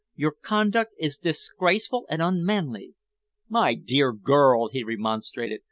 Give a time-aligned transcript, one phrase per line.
[0.15, 2.95] Your conduct is disgraceful and unmanly."
[3.47, 5.59] "My dear girl!" he remonstrated.